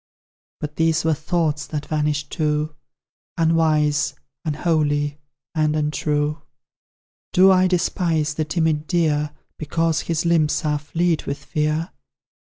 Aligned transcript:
But 0.59 0.77
these 0.77 1.05
were 1.05 1.13
thoughts 1.13 1.67
that 1.67 1.85
vanished 1.85 2.31
too; 2.31 2.73
Unwise, 3.37 4.15
unholy, 4.43 5.19
and 5.53 5.75
untrue: 5.75 6.41
Do 7.33 7.51
I 7.51 7.67
despise 7.67 8.33
the 8.33 8.43
timid 8.43 8.87
deer, 8.87 9.29
Because 9.59 10.01
his 10.01 10.25
limbs 10.25 10.65
are 10.65 10.79
fleet 10.79 11.27
with 11.27 11.45
fear? 11.45 11.91